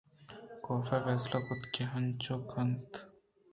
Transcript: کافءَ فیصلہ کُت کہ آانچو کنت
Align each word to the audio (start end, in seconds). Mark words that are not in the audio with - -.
کافءَ 0.67 0.97
فیصلہ 1.03 1.39
کُت 1.45 1.61
کہ 1.73 1.83
آانچو 1.95 2.35
کنت 2.49 2.89